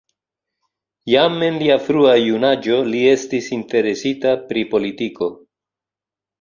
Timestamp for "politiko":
4.75-5.33